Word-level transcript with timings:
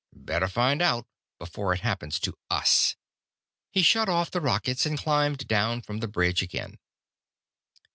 Better 0.15 0.47
find 0.47 0.81
out, 0.81 1.05
before 1.37 1.73
it 1.75 1.81
happens 1.81 2.19
to 2.21 2.35
us!" 2.49 2.95
He 3.69 3.83
shut 3.83 4.09
off 4.09 4.31
the 4.31 4.41
rockets, 4.41 4.83
and 4.87 4.97
climbed 4.97 5.47
down 5.47 5.83
from 5.83 5.99
the 5.99 6.07
bridge 6.07 6.41
again. 6.41 6.79